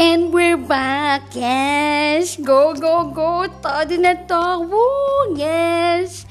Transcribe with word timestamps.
And 0.00 0.32
we're 0.32 0.56
back. 0.56 1.36
Yes. 1.36 2.40
Go, 2.40 2.72
go, 2.72 3.12
go. 3.12 3.44
Todo 3.60 4.00
na 4.00 4.16
to. 4.16 4.64
Woo. 4.64 5.36
Yes. 5.36 6.24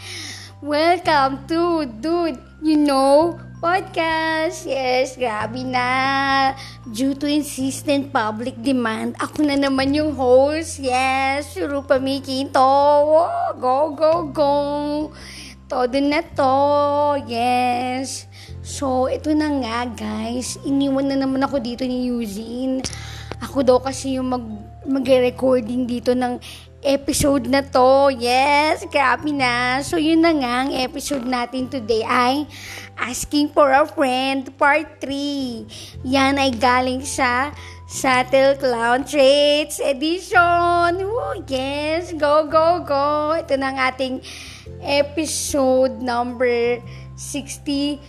Welcome 0.58 1.46
to 1.46 1.86
Dude, 2.02 2.42
you 2.66 2.82
know, 2.82 3.38
podcast. 3.62 4.66
Yes, 4.66 5.14
grabe 5.14 5.62
na. 5.62 6.58
Due 6.82 7.14
to 7.14 7.30
insistent 7.30 8.10
public 8.10 8.58
demand, 8.58 9.14
ako 9.22 9.46
na 9.46 9.54
naman 9.54 9.94
yung 9.94 10.18
host. 10.18 10.82
Yes, 10.82 11.54
Rupa 11.62 12.02
Mikinto. 12.02 12.74
Go, 13.62 13.94
go, 13.94 14.34
go. 14.34 14.54
Todo 15.70 15.98
na 16.02 16.26
to. 16.26 16.58
Yes. 17.30 18.26
So, 18.66 19.06
ito 19.06 19.30
na 19.38 19.54
nga, 19.62 19.86
guys. 19.86 20.58
Iniwan 20.66 21.14
na 21.14 21.22
naman 21.22 21.46
ako 21.46 21.62
dito 21.62 21.86
ni 21.86 22.10
Eugene. 22.10 22.82
Ako 23.38 23.62
daw 23.62 23.78
kasi 23.78 24.18
yung 24.18 24.34
mag 24.34 24.46
mag-recording 24.90 25.86
dito 25.86 26.18
ng 26.18 26.42
episode 26.82 27.46
na 27.46 27.62
to. 27.62 28.10
Yes, 28.16 28.88
grabe 28.88 29.30
na. 29.30 29.84
So, 29.84 30.00
yun 30.00 30.24
na 30.24 30.32
nga 30.32 30.54
ang 30.66 30.72
episode 30.74 31.28
natin 31.28 31.68
today 31.68 32.02
ay 32.08 32.48
Asking 33.00 33.52
for 33.56 33.72
a 33.72 33.88
Friend 33.88 34.48
Part 34.60 35.00
3. 35.04 36.04
Yan 36.04 36.36
ay 36.36 36.52
galing 36.52 37.04
sa 37.04 37.56
Saddle 37.88 38.60
Clown 38.60 39.08
Traits 39.08 39.80
Edition. 39.80 41.00
Woo, 41.00 41.40
yes, 41.48 42.12
go, 42.16 42.44
go, 42.48 42.84
go. 42.84 43.36
Ito 43.40 43.56
na 43.56 43.72
ang 43.72 43.80
ating 43.80 44.16
episode 44.84 46.04
number 46.04 46.84
62. 47.16 48.00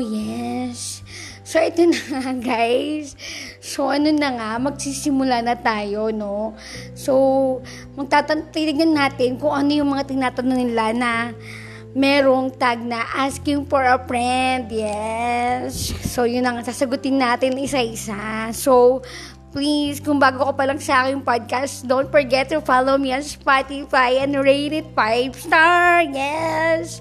Yes. 0.00 1.04
So, 1.46 1.62
ito 1.62 1.86
na 1.86 2.34
guys. 2.42 3.14
So, 3.62 3.86
ano 3.86 4.10
na 4.10 4.34
nga, 4.34 4.50
magsisimula 4.58 5.46
na 5.46 5.54
tayo, 5.54 6.10
no? 6.10 6.58
So, 6.98 7.62
magtatantigan 7.94 8.90
natin 8.90 9.38
kung 9.38 9.54
ano 9.54 9.70
yung 9.70 9.94
mga 9.94 10.10
tinatanong 10.10 10.58
nila 10.66 10.90
na 10.90 11.12
merong 11.94 12.50
tag 12.50 12.82
na 12.82 13.06
asking 13.14 13.62
for 13.70 13.86
a 13.86 13.94
friend. 14.10 14.66
Yes. 14.74 15.94
So, 16.10 16.26
yun 16.26 16.42
ang 16.42 16.66
sasagutin 16.66 17.22
natin 17.22 17.54
isa-isa. 17.62 18.50
So, 18.50 19.06
please, 19.54 20.02
kung 20.02 20.18
bago 20.18 20.50
ka 20.50 20.52
pa 20.52 20.66
lang 20.66 20.82
sa 20.82 21.06
aking 21.06 21.22
podcast, 21.22 21.86
don't 21.86 22.10
forget 22.10 22.50
to 22.50 22.58
follow 22.58 22.98
me 22.98 23.14
on 23.14 23.22
Spotify 23.22 24.18
and 24.18 24.34
rate 24.34 24.74
it 24.74 24.90
5 24.98 25.38
star. 25.38 26.02
Yes. 26.10 26.98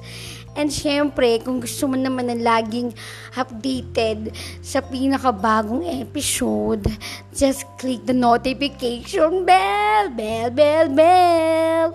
And 0.56 0.72
syempre, 0.72 1.44
kung 1.44 1.60
gusto 1.60 1.84
mo 1.84 2.00
naman 2.00 2.32
na 2.32 2.40
laging 2.40 2.96
updated 3.36 4.32
sa 4.64 4.80
pinakabagong 4.80 5.84
episode, 6.00 6.88
just 7.36 7.68
click 7.76 8.08
the 8.08 8.16
notification 8.16 9.44
bell, 9.44 10.08
bell, 10.16 10.48
bell, 10.48 10.88
bell. 10.88 11.90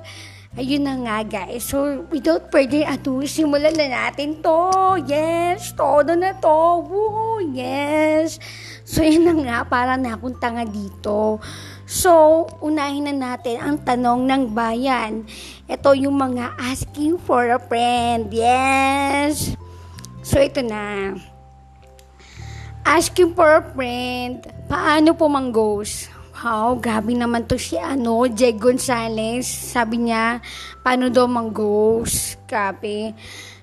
Ayun 0.60 0.82
na 0.82 0.98
nga 0.98 1.18
guys. 1.22 1.62
So, 1.62 2.04
without 2.10 2.50
further 2.50 2.82
ado, 2.82 3.22
simulan 3.22 3.70
na 3.70 3.86
natin 3.86 4.42
to. 4.42 4.98
Yes, 5.06 5.70
todo 5.78 6.12
na 6.18 6.34
to. 6.36 6.84
Woo, 6.84 7.38
yes. 7.54 8.42
So, 8.82 9.06
yun 9.06 9.30
na 9.30 9.34
nga, 9.38 9.58
para 9.62 9.94
na 9.94 10.18
akong 10.18 10.36
dito. 10.68 11.38
So, 11.86 12.46
unahin 12.58 13.06
na 13.06 13.14
natin 13.14 13.62
ang 13.62 13.78
tanong 13.86 14.26
ng 14.26 14.42
bayan. 14.50 15.22
Ito 15.70 15.94
yung 15.94 16.18
mga 16.18 16.58
asking 16.58 17.14
for 17.22 17.46
a 17.46 17.62
friend. 17.62 18.26
Yes! 18.34 19.54
So, 20.26 20.42
ito 20.42 20.66
na. 20.66 21.14
Asking 22.82 23.38
for 23.38 23.46
a 23.46 23.62
friend. 23.62 24.50
Paano 24.66 25.14
po 25.14 25.30
manggos? 25.30 26.10
Wow, 26.42 26.74
grabe 26.82 27.14
naman 27.14 27.46
to 27.46 27.54
si 27.54 27.78
ano, 27.78 28.26
Jeg 28.26 28.58
Gonzales. 28.58 29.46
Sabi 29.46 30.10
niya, 30.10 30.42
paano 30.82 31.06
daw 31.06 31.30
manggos? 31.30 32.34
Grabe. 32.50 33.14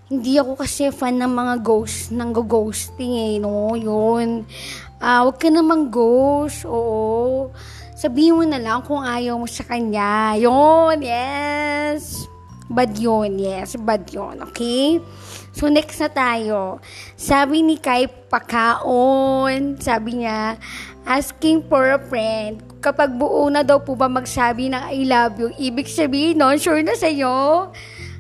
Hindi 0.08 0.40
ako 0.40 0.64
kasi 0.64 0.88
fan 0.96 1.20
ng 1.20 1.34
mga 1.36 1.56
ghost, 1.60 2.16
ng 2.16 2.32
go-ghosting 2.32 3.14
eh, 3.20 3.36
no? 3.44 3.76
Yun. 3.76 4.48
Ah, 5.04 5.28
uh, 5.28 5.28
wag 5.28 5.44
ka 5.44 5.52
namang 5.52 5.92
ghost. 5.92 6.64
Oo 6.64 7.52
sabihin 7.98 8.38
mo 8.38 8.44
na 8.46 8.62
lang 8.62 8.86
kung 8.86 9.02
ayaw 9.02 9.42
mo 9.42 9.50
sa 9.50 9.66
kanya. 9.66 10.38
Yun, 10.38 11.02
yes. 11.02 12.30
Bad 12.70 12.94
yun, 12.94 13.42
yes. 13.42 13.74
Bad 13.82 14.06
yun, 14.14 14.38
okay? 14.46 15.02
So, 15.58 15.66
next 15.66 15.98
na 15.98 16.14
tayo. 16.14 16.78
Sabi 17.18 17.66
ni 17.66 17.82
Kai 17.82 18.06
Pakaon, 18.06 19.82
sabi 19.82 20.22
niya, 20.22 20.62
asking 21.10 21.66
for 21.66 21.98
a 21.98 21.98
friend, 21.98 22.62
kapag 22.84 23.18
buo 23.18 23.50
na 23.50 23.66
daw 23.66 23.82
po 23.82 23.98
ba 23.98 24.06
magsabi 24.06 24.70
ng 24.70 24.84
I 24.94 25.02
love 25.10 25.42
you, 25.42 25.50
ibig 25.58 25.90
sabihin 25.90 26.38
no, 26.38 26.54
sure 26.60 26.86
na 26.86 26.94
sa'yo? 26.94 27.72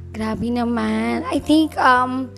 Grabe 0.09 0.49
naman. 0.49 1.21
I 1.29 1.37
think, 1.37 1.77
um, 1.77 2.33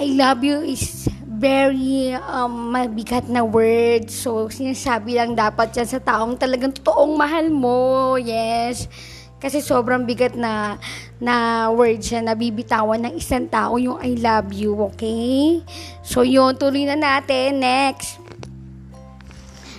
I 0.00 0.16
love 0.16 0.40
you 0.40 0.64
is 0.64 1.10
very 1.36 2.16
um, 2.16 2.72
mabigat 2.72 3.28
na 3.28 3.44
word. 3.44 4.08
So, 4.08 4.48
sinasabi 4.48 5.20
lang 5.20 5.36
dapat 5.36 5.76
yan 5.76 5.88
sa 5.88 6.00
taong 6.00 6.40
talagang 6.40 6.72
totoong 6.72 7.12
mahal 7.12 7.52
mo. 7.52 8.16
Yes. 8.16 8.88
Kasi 9.36 9.60
sobrang 9.60 10.08
bigat 10.08 10.32
na 10.32 10.80
na 11.20 11.68
word 11.68 12.00
siya 12.00 12.24
na 12.24 12.32
bibitawan 12.32 13.04
ng 13.04 13.14
isang 13.20 13.44
tao 13.52 13.76
yung 13.76 14.00
I 14.00 14.16
love 14.16 14.48
you, 14.56 14.72
okay? 14.92 15.60
So, 16.00 16.24
yun, 16.24 16.56
tuloy 16.56 16.88
na 16.88 16.96
natin. 16.96 17.60
Next. 17.60 18.16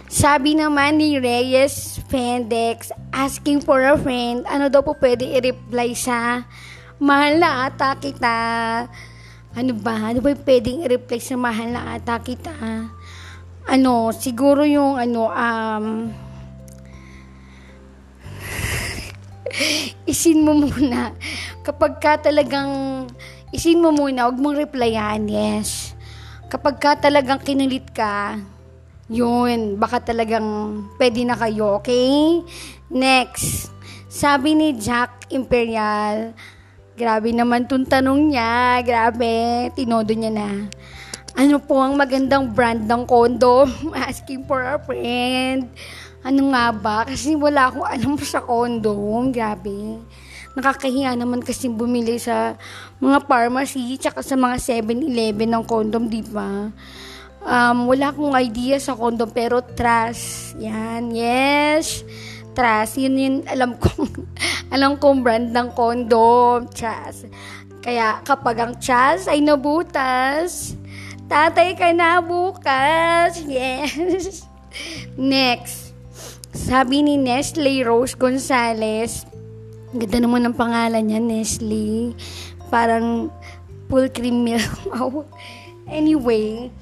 Sabi 0.07 0.55
naman 0.55 1.01
ni 1.01 1.19
Reyes 1.19 1.99
Fendex, 2.07 2.95
asking 3.11 3.59
for 3.59 3.83
a 3.83 3.99
friend, 3.99 4.47
ano 4.47 4.71
daw 4.71 4.79
po 4.79 4.95
pwede 4.97 5.27
i-reply 5.35 5.91
sa 5.97 6.47
mahal 6.97 7.37
na 7.37 7.69
ata 7.69 7.93
kita 7.99 8.35
ano 9.57 9.73
ba? 9.73 10.13
Ano 10.13 10.21
ba 10.21 10.29
yung 10.29 10.45
pwedeng 10.45 10.85
i-reply 10.85 11.17
sa 11.17 11.33
mahal 11.33 11.73
na 11.73 11.97
ata 11.97 12.21
kita? 12.21 12.53
Ano, 13.65 14.13
siguro 14.13 14.61
yung 14.61 15.01
ano, 15.01 15.33
um, 15.33 16.13
isin 20.13 20.45
mo 20.45 20.53
muna. 20.53 21.17
Kapag 21.65 21.97
ka 21.97 22.21
talagang, 22.21 22.69
isin 23.49 23.81
mo 23.81 23.89
muna, 23.89 24.29
huwag 24.29 24.37
mong 24.37 24.61
replyan, 24.61 25.25
yes. 25.25 25.97
Kapag 26.53 26.77
ka 26.77 26.91
talagang 27.09 27.41
kinulit 27.41 27.89
ka, 27.91 28.37
yun, 29.09 29.81
baka 29.81 30.13
talagang 30.13 30.45
pwede 31.01 31.25
na 31.25 31.33
kayo, 31.33 31.81
okay? 31.81 32.45
Next, 32.93 33.73
sabi 34.05 34.53
ni 34.53 34.77
Jack 34.77 35.27
Imperial, 35.33 36.37
Grabe 36.97 37.29
naman 37.29 37.69
tong 37.69 37.85
tanong 37.85 38.33
niya. 38.33 38.81
Grabe. 38.81 39.69
Tinodo 39.77 40.17
niya 40.17 40.33
na. 40.33 40.65
Ano 41.37 41.61
po 41.61 41.77
ang 41.77 41.93
magandang 41.93 42.49
brand 42.49 42.89
ng 42.89 43.05
condom? 43.05 43.69
Asking 44.09 44.41
for 44.49 44.65
a 44.65 44.81
friend. 44.81 45.69
Ano 46.25 46.49
nga 46.49 46.73
ba? 46.73 47.05
Kasi 47.05 47.37
wala 47.37 47.69
akong 47.69 47.85
alam 47.85 48.17
sa 48.25 48.41
condom. 48.41 49.29
Grabe. 49.29 50.01
Nakakahiya 50.57 51.13
naman 51.13 51.45
kasi 51.45 51.69
bumili 51.69 52.17
sa 52.17 52.57
mga 52.97 53.29
pharmacy 53.29 53.93
tsaka 54.01 54.25
sa 54.25 54.33
mga 54.33 54.57
7-Eleven 54.57 55.53
ng 55.53 55.63
condom, 55.69 56.09
di 56.09 56.25
ba? 56.25 56.73
Um, 57.45 57.85
wala 57.93 58.09
akong 58.09 58.33
idea 58.33 58.81
sa 58.81 58.97
condom 58.97 59.29
pero 59.29 59.61
trust. 59.61 60.57
Yan. 60.57 61.13
Yes. 61.13 62.01
Trust. 62.57 62.97
Yun 62.97 63.13
yun 63.21 63.35
alam 63.45 63.77
kong 63.77 64.09
alam 64.73 64.97
kong 64.97 65.21
brand 65.21 65.53
ng 65.53 65.69
condom, 65.77 66.65
Chas. 66.73 67.29
Kaya 67.85 68.17
kapag 68.25 68.57
ang 68.57 68.73
Chas 68.81 69.29
ay 69.29 69.45
nabutas, 69.45 70.73
tatay 71.29 71.77
ka 71.77 71.93
na 71.93 72.17
bukas. 72.17 73.37
Yes. 73.45 74.49
Next. 75.13 75.93
Sabi 76.57 77.05
ni 77.05 77.21
Nestle 77.21 77.85
Rose 77.85 78.17
Gonzalez, 78.17 79.29
ganda 79.93 80.17
naman 80.17 80.49
ng 80.49 80.57
pangalan 80.57 81.05
niya, 81.05 81.21
Nestle. 81.21 82.17
Parang 82.73 83.29
full 83.85 84.09
cream 84.09 84.41
milk. 84.41 84.89
anyway, 85.87 86.73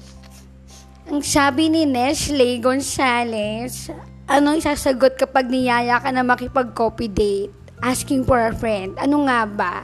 ang 1.06 1.20
sabi 1.20 1.68
ni 1.68 1.84
Nestle 1.84 2.58
Gonzalez, 2.58 3.92
ano 4.26 4.58
isasagot 4.58 5.14
kapag 5.14 5.46
niyaya 5.50 6.02
ka 6.02 6.10
na 6.10 6.26
makipag-copy 6.26 7.06
date? 7.10 7.66
asking 7.84 8.24
for 8.24 8.40
a 8.40 8.54
friend. 8.54 8.96
Ano 8.96 9.26
nga 9.28 9.44
ba? 9.44 9.76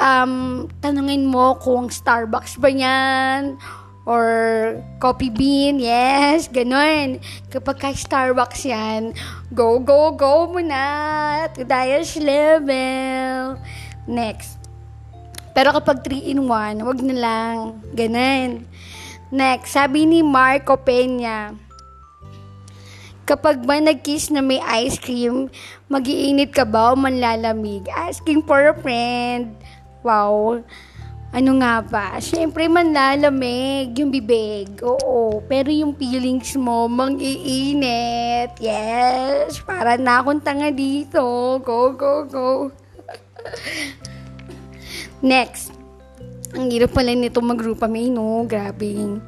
Um, 0.00 0.64
tanungin 0.80 1.28
mo 1.28 1.60
kung 1.60 1.92
Starbucks 1.92 2.56
ba 2.56 2.72
yan 2.72 3.60
or 4.08 4.24
Coffee 4.96 5.28
Bean, 5.28 5.76
yes, 5.76 6.48
ganun. 6.48 7.20
Kapag 7.52 7.76
ka 7.76 7.88
Starbucks 7.92 8.64
yan, 8.64 9.12
go, 9.52 9.76
go, 9.76 10.16
go 10.16 10.48
mo 10.48 10.60
na 10.64 11.46
to 11.52 11.68
highest 11.68 12.16
level. 12.16 13.60
Next. 14.08 14.56
Pero 15.52 15.76
kapag 15.76 16.00
3 16.00 16.32
in 16.32 16.48
1, 16.48 16.80
wag 16.80 17.00
na 17.04 17.16
lang. 17.16 17.56
Ganun. 17.92 18.64
Next, 19.28 19.76
sabi 19.76 20.08
ni 20.08 20.24
Marco 20.24 20.80
Peña, 20.80 21.52
Kapag 23.30 23.62
ba 23.62 23.78
nag-kiss 23.78 24.34
na 24.34 24.42
may 24.42 24.58
ice 24.58 24.98
cream, 24.98 25.46
magiinit 25.86 26.50
ka 26.50 26.66
ba 26.66 26.90
o 26.90 26.98
manlalamig? 26.98 27.86
Asking 27.86 28.42
for 28.42 28.58
a 28.58 28.74
friend. 28.74 29.54
Wow. 30.02 30.66
Ano 31.30 31.62
nga 31.62 31.78
ba? 31.78 32.18
Siyempre, 32.18 32.66
manlalamig 32.66 33.94
yung 33.94 34.10
bibig. 34.10 34.82
Oo. 34.82 35.46
Pero 35.46 35.70
yung 35.70 35.94
feelings 35.94 36.58
mo, 36.58 36.90
mang-iinit. 36.90 38.58
Yes. 38.58 39.62
Para 39.62 39.94
na 39.94 40.18
akong 40.18 40.42
tanga 40.42 40.74
dito. 40.74 41.22
Go, 41.62 41.94
go, 41.94 42.26
go. 42.26 42.74
Next. 45.22 45.70
Ang 46.50 46.66
hirap 46.74 46.98
pala 46.98 47.14
nito 47.14 47.38
mag-group 47.38 47.78
no? 48.10 48.42
Grabe. 48.42 49.22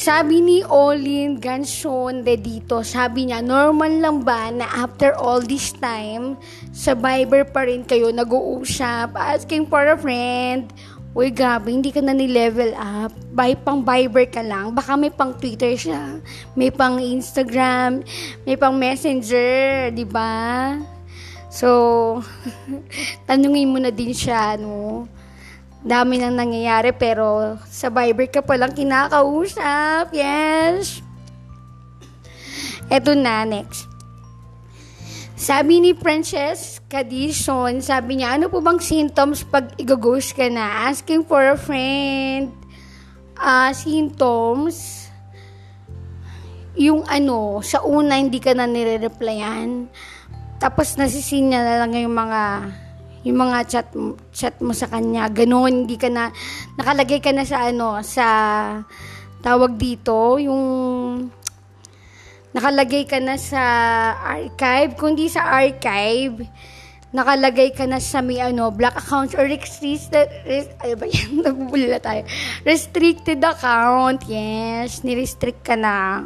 Sabi 0.00 0.40
ni 0.40 0.64
Olin 0.64 1.36
Ganson 1.36 2.24
de 2.24 2.32
dito, 2.32 2.80
sabi 2.80 3.28
niya, 3.28 3.44
normal 3.44 4.00
lang 4.00 4.24
ba 4.24 4.48
na 4.48 4.64
after 4.80 5.12
all 5.20 5.44
this 5.44 5.76
time, 5.76 6.40
sa 6.72 6.96
Viber 6.96 7.44
pa 7.44 7.68
rin 7.68 7.84
kayo 7.84 8.08
nag-uusap, 8.08 9.12
asking 9.12 9.68
for 9.68 9.84
a 9.84 10.00
friend, 10.00 10.72
Uy, 11.12 11.28
grabe, 11.28 11.68
hindi 11.68 11.92
ka 11.92 12.00
na 12.00 12.16
ni-level 12.16 12.72
up. 12.80 13.12
By 13.36 13.52
pang 13.60 13.84
Viber 13.84 14.24
ka 14.24 14.40
lang. 14.40 14.72
Baka 14.72 14.96
may 14.96 15.12
pang 15.12 15.36
Twitter 15.36 15.76
siya. 15.76 16.22
May 16.56 16.70
pang 16.70 16.96
Instagram. 16.96 18.06
May 18.46 18.56
pang 18.56 18.78
Messenger. 18.78 19.90
di 19.90 20.06
ba? 20.06 20.78
So, 21.50 22.22
tanungin 23.28 23.74
mo 23.74 23.82
na 23.82 23.90
din 23.90 24.14
siya, 24.14 24.54
no? 24.54 25.10
Dami 25.80 26.20
nang 26.20 26.36
nangyayari 26.36 26.92
pero 26.92 27.56
sa 27.64 27.88
Viber 27.88 28.28
ka 28.28 28.44
palang 28.44 28.76
kinakausap. 28.76 30.12
Yes. 30.12 31.00
Eto 32.90 33.14
na, 33.14 33.46
next. 33.46 33.86
Sabi 35.40 35.80
ni 35.80 35.96
Princess 35.96 36.84
Cadison, 36.84 37.80
sabi 37.80 38.20
niya, 38.20 38.36
ano 38.36 38.52
po 38.52 38.60
bang 38.60 38.76
symptoms 38.76 39.40
pag 39.48 39.72
igaghost 39.80 40.36
ka 40.36 40.52
na? 40.52 40.90
Asking 40.92 41.24
for 41.24 41.40
a 41.40 41.56
friend. 41.56 42.52
Uh, 43.40 43.72
symptoms, 43.72 45.08
yung 46.76 47.08
ano, 47.08 47.64
sa 47.64 47.80
una 47.80 48.20
hindi 48.20 48.36
ka 48.36 48.52
na 48.52 48.68
nire-replyan. 48.68 49.88
Tapos 50.60 51.00
nasisinya 51.00 51.64
na 51.64 51.74
lang 51.84 51.96
yung 51.96 52.12
mga 52.12 52.68
yung 53.20 53.36
mga 53.36 53.58
chat 53.68 53.88
chat 54.32 54.56
mo 54.64 54.72
sa 54.72 54.88
kanya 54.88 55.28
ganoon 55.28 55.84
hindi 55.84 56.00
ka 56.00 56.08
na 56.08 56.32
nakalagay 56.80 57.20
ka 57.20 57.36
na 57.36 57.44
sa 57.44 57.68
ano 57.68 58.00
sa 58.00 58.26
tawag 59.44 59.76
dito 59.76 60.40
yung 60.40 60.64
nakalagay 62.56 63.04
ka 63.04 63.20
na 63.20 63.36
sa 63.36 63.62
archive 64.24 64.96
kundi 64.96 65.28
sa 65.28 65.52
archive 65.52 66.48
nakalagay 67.12 67.74
ka 67.76 67.84
na 67.84 68.00
sa 68.00 68.24
may 68.24 68.40
ano 68.40 68.72
black 68.72 68.96
accounts 68.96 69.36
or 69.36 69.44
restricted 69.44 70.30
ay 70.80 70.96
ba 70.96 71.04
yan 71.04 71.40
nagbubulila 71.44 72.00
tayo 72.00 72.24
restricted 72.64 73.42
account 73.44 74.24
yes 74.30 75.04
ni-restrict 75.04 75.60
ka 75.60 75.76
na 75.76 76.24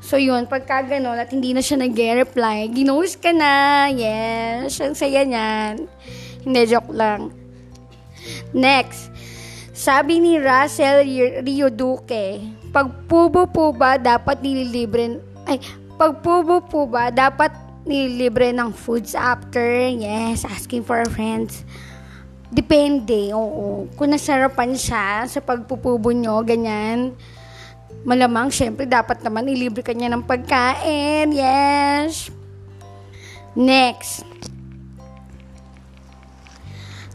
So, 0.00 0.16
yun, 0.16 0.48
pagka 0.48 0.80
gano'n 0.80 1.20
at 1.20 1.28
hindi 1.28 1.52
na 1.52 1.60
siya 1.60 1.76
nag-reply, 1.76 2.72
ginost 2.72 3.20
ka 3.20 3.36
na. 3.36 3.86
Yes, 3.92 4.80
ang 4.80 4.96
saya 4.96 5.28
niyan. 5.28 5.86
Hindi, 6.44 6.60
joke 6.68 6.92
lang. 6.92 7.34
Next, 8.52 9.12
sabi 9.76 10.20
ni 10.20 10.36
Russell 10.36 11.04
Rio 11.40 11.68
Duque, 11.72 12.40
pagpubo 12.68 13.48
po 13.48 13.72
ba 13.72 13.96
dapat 13.96 14.44
nililibre, 14.44 15.20
ay, 15.48 15.56
pagpubo 15.96 16.60
po 16.60 16.84
ba 16.84 17.08
dapat 17.08 17.52
nililibre 17.88 18.52
ng 18.52 18.76
foods 18.76 19.16
after? 19.16 19.64
Yes, 19.88 20.44
asking 20.44 20.84
for 20.84 21.00
friends. 21.08 21.64
Depende, 22.50 23.30
oo. 23.32 23.86
Kung 23.94 24.10
nasarapan 24.10 24.74
siya 24.74 25.24
sa 25.30 25.40
pagpupubo 25.40 26.10
nyo, 26.10 26.42
ganyan, 26.42 27.14
malamang, 28.02 28.50
syempre, 28.50 28.84
dapat 28.90 29.22
naman 29.22 29.46
ilibre 29.46 29.86
ka 29.86 29.94
niya 29.94 30.10
ng 30.10 30.26
pagkain. 30.26 31.30
Yes. 31.30 32.28
Next. 33.54 34.26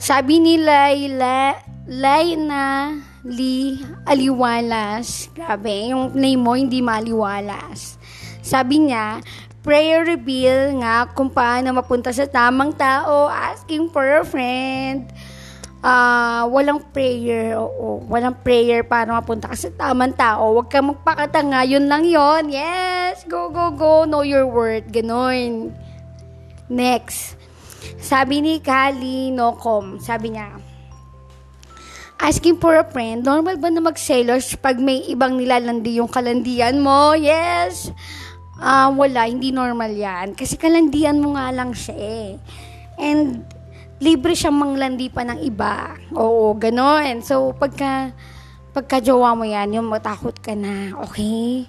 Sabi 0.05 0.37
ni 0.37 0.61
Layla, 0.61 1.57
Layna 1.89 2.93
Li 3.25 3.81
Aliwalas. 4.05 5.33
Grabe, 5.33 5.89
yung 5.89 6.13
name 6.13 6.37
mo 6.37 6.53
hindi 6.53 6.77
maliwalas. 6.77 7.97
Sabi 8.45 8.85
niya, 8.85 9.17
prayer 9.65 10.05
reveal 10.05 10.77
nga 10.77 11.09
kung 11.09 11.33
paano 11.33 11.73
mapunta 11.73 12.13
sa 12.13 12.29
tamang 12.29 12.77
tao, 12.77 13.33
asking 13.33 13.89
for 13.89 14.05
a 14.05 14.21
friend. 14.21 15.09
Uh, 15.81 16.45
walang 16.53 16.85
prayer, 16.93 17.57
oo, 17.57 18.05
walang 18.05 18.37
prayer 18.45 18.85
para 18.85 19.09
mapunta 19.09 19.49
ka 19.49 19.57
sa 19.57 19.73
tamang 19.73 20.13
tao. 20.13 20.53
Huwag 20.53 20.69
kang 20.69 20.93
magpakatanga, 20.93 21.65
yun 21.65 21.89
lang 21.89 22.05
yon 22.05 22.53
Yes, 22.53 23.25
go, 23.25 23.49
go, 23.49 23.73
go, 23.73 24.05
know 24.05 24.21
your 24.21 24.45
worth, 24.45 24.85
ganon. 24.85 25.73
Next. 26.69 27.41
Sabi 28.01 28.41
ni 28.41 28.61
Kali 28.61 29.33
Nocom, 29.33 29.97
sabi 29.97 30.35
niya, 30.35 30.55
Asking 32.15 32.63
for 32.63 32.79
a 32.79 32.85
friend, 32.87 33.27
normal 33.27 33.59
ba 33.59 33.67
na 33.67 33.83
mag-sellers 33.83 34.55
pag 34.63 34.79
may 34.79 35.03
ibang 35.11 35.35
nilalandi 35.35 35.99
yung 35.99 36.07
kalandian 36.07 36.79
mo? 36.79 37.11
Yes! 37.11 37.91
Uh, 38.55 38.87
wala, 38.95 39.27
hindi 39.27 39.51
normal 39.51 39.91
yan. 39.91 40.31
Kasi 40.31 40.55
kalandian 40.55 41.19
mo 41.19 41.35
nga 41.35 41.51
lang 41.51 41.75
siya 41.75 41.95
eh. 41.99 42.29
And 42.95 43.43
libre 43.99 44.31
siyang 44.31 44.55
manglandi 44.55 45.11
pa 45.11 45.27
ng 45.27 45.43
iba. 45.43 45.91
Oo, 46.15 46.55
gano'n. 46.55 47.19
So, 47.19 47.51
pagka, 47.51 48.15
pagka 48.71 49.03
jowa 49.03 49.35
mo 49.35 49.43
yan, 49.43 49.75
yung 49.75 49.91
matakot 49.91 50.39
ka 50.39 50.55
na. 50.55 50.95
Okay? 51.11 51.67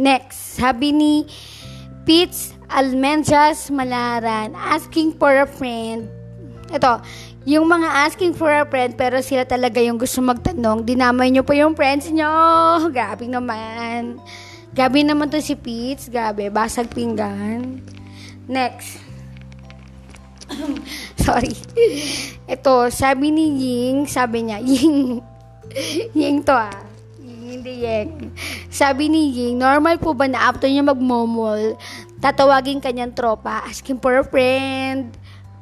Next, 0.00 0.56
sabi 0.56 0.96
ni 0.96 1.28
Pete 2.08 2.55
Almendras 2.66 3.70
Malaran, 3.70 4.54
asking 4.58 5.14
for 5.14 5.30
a 5.30 5.46
friend. 5.46 6.10
Ito, 6.66 6.98
yung 7.46 7.70
mga 7.70 8.10
asking 8.10 8.34
for 8.34 8.50
a 8.50 8.66
friend 8.66 8.98
pero 8.98 9.22
sila 9.22 9.46
talaga 9.46 9.78
yung 9.78 10.02
gusto 10.02 10.18
magtanong, 10.18 10.82
dinamay 10.82 11.30
nyo 11.30 11.46
pa 11.46 11.54
yung 11.54 11.78
friends 11.78 12.10
nyo. 12.10 12.26
Grabe 12.96 13.30
naman. 13.30 14.18
Gabi 14.74 15.06
naman 15.06 15.30
to 15.30 15.38
si 15.38 15.54
Pete. 15.54 16.10
Gabi, 16.10 16.50
basag 16.50 16.90
pinggan. 16.90 17.80
Next. 18.50 18.98
Sorry. 21.24 21.54
Ito, 22.50 22.90
sabi 22.90 23.30
ni 23.30 23.46
Ying, 23.56 24.10
sabi 24.10 24.50
niya, 24.50 24.58
Ying, 24.66 25.22
Ying 26.12 26.42
to 26.42 26.54
ah 26.54 26.86
hindi 27.46 27.86
Yeng. 27.86 28.34
Sabi 28.68 29.08
ni 29.08 29.30
Ying, 29.30 29.58
normal 29.58 29.96
po 30.02 30.12
ba 30.12 30.26
na 30.26 30.50
after 30.50 30.66
niya 30.66 30.82
magmomol, 30.82 31.78
tatawagin 32.20 32.80
kanyang 32.80 33.12
tropa, 33.12 33.64
asking 33.66 34.00
for 34.00 34.20
a 34.20 34.24
friend? 34.24 35.12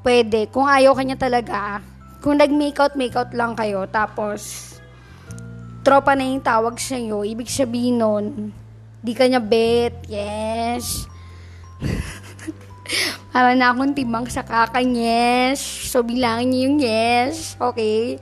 Pwede. 0.04 0.46
Kung 0.52 0.68
ayaw 0.68 0.92
kanya 0.94 1.16
talaga, 1.16 1.80
kung 2.20 2.36
nag-make 2.40 2.76
out, 2.80 2.94
make 2.96 3.16
out 3.16 3.32
lang 3.36 3.56
kayo, 3.56 3.84
tapos, 3.88 4.74
tropa 5.84 6.16
na 6.16 6.24
yung 6.24 6.40
tawag 6.40 6.80
sa 6.80 6.96
iyo, 6.96 7.20
ibig 7.24 7.52
sabihin 7.52 8.00
nun, 8.00 8.52
di 9.04 9.12
kanya 9.12 9.40
bet, 9.40 9.92
yes. 10.08 11.04
Para 13.32 13.52
na 13.52 13.72
akong 13.72 13.92
timang 13.92 14.28
sa 14.30 14.40
kakang 14.40 14.96
yes. 14.96 15.60
So, 15.60 16.00
bilangin 16.00 16.48
niyo 16.52 16.60
yung 16.68 16.78
yes. 16.80 17.58
Okay. 17.58 18.16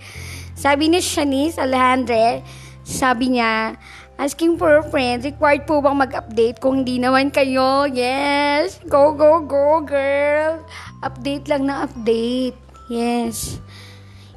Sabi 0.57 0.89
ni 0.91 1.03
Shanice 1.03 1.59
Alejandre, 1.59 2.43
sabi 2.83 3.39
niya, 3.39 3.77
asking 4.23 4.55
for 4.55 4.79
a 4.79 4.85
friend, 4.87 5.27
required 5.27 5.67
po 5.67 5.83
bang 5.83 5.99
mag-update? 5.99 6.63
Kung 6.63 6.87
hindi 6.87 7.03
naman 7.03 7.35
kayo, 7.35 7.91
yes, 7.91 8.79
go, 8.87 9.11
go, 9.11 9.43
go, 9.43 9.83
girl. 9.83 10.63
Update 11.03 11.51
lang 11.51 11.67
na 11.67 11.91
update. 11.91 12.55
Yes. 12.87 13.59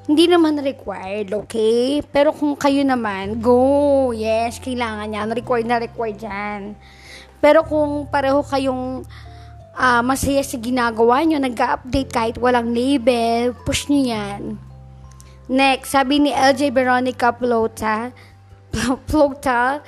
Hindi 0.10 0.25
naman 0.25 0.58
required, 0.58 1.30
okay? 1.38 2.01
Pero 2.10 2.34
kung 2.34 2.58
kayo 2.58 2.82
naman, 2.82 3.38
go. 3.38 4.10
Yes, 4.10 4.58
kailangan 4.58 5.13
yan. 5.13 5.30
Required 5.30 5.70
na 5.70 5.77
required 5.77 6.18
yan. 6.18 6.74
Pero 7.38 7.62
kung 7.62 8.10
pareho 8.10 8.42
kayong 8.42 9.06
uh, 9.77 10.01
masaya 10.01 10.42
sa 10.42 10.58
ginagawa 10.58 11.22
nyo, 11.22 11.38
nag-update 11.38 12.10
kahit 12.10 12.36
walang 12.42 12.74
label, 12.74 13.54
push 13.70 13.86
nyo 13.86 14.01
yan. 14.01 14.42
Next, 15.46 15.94
sabi 15.94 16.25
ni 16.25 16.34
LJ 16.34 16.74
Veronica 16.74 17.30
Plota, 17.30 18.10
Plota, 19.08 19.79